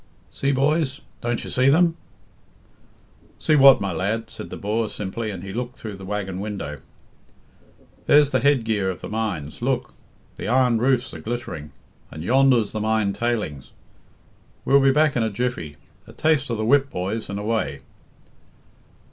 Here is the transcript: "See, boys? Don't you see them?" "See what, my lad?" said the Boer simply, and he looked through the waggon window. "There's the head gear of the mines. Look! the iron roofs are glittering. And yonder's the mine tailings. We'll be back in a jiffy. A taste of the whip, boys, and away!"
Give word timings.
"See, 0.31 0.51
boys? 0.51 1.01
Don't 1.21 1.43
you 1.43 1.51
see 1.51 1.69
them?" 1.69 1.95
"See 3.37 3.55
what, 3.55 3.79
my 3.79 3.93
lad?" 3.93 4.31
said 4.31 4.49
the 4.49 4.57
Boer 4.57 4.89
simply, 4.89 5.29
and 5.29 5.43
he 5.43 5.53
looked 5.53 5.77
through 5.77 5.95
the 5.97 6.05
waggon 6.05 6.39
window. 6.39 6.79
"There's 8.07 8.31
the 8.31 8.39
head 8.39 8.63
gear 8.63 8.89
of 8.89 9.01
the 9.01 9.07
mines. 9.09 9.61
Look! 9.61 9.93
the 10.37 10.47
iron 10.47 10.79
roofs 10.79 11.13
are 11.13 11.19
glittering. 11.21 11.71
And 12.09 12.23
yonder's 12.23 12.71
the 12.71 12.81
mine 12.81 13.13
tailings. 13.13 13.73
We'll 14.65 14.79
be 14.81 14.91
back 14.91 15.15
in 15.15 15.21
a 15.21 15.29
jiffy. 15.29 15.77
A 16.07 16.13
taste 16.13 16.49
of 16.49 16.57
the 16.57 16.65
whip, 16.65 16.89
boys, 16.89 17.29
and 17.29 17.37
away!" 17.37 17.81